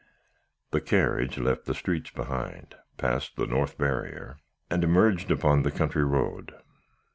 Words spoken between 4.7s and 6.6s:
emerged upon the country road.